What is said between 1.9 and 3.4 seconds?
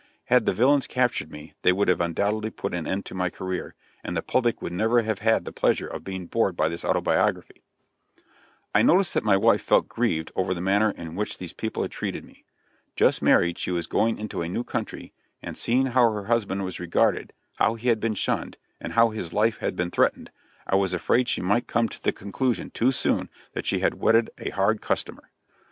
undoubtedly put an end to my